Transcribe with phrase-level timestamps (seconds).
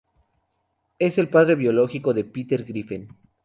[0.97, 3.07] Es el padre biológico de Peter Griffin.